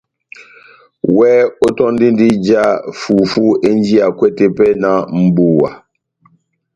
[1.09, 1.29] Iwɛ
[1.65, 2.61] ótɔndindi ija
[2.99, 5.69] fufú enjiyakwɛ tepɛhɛ náh mʼbuwa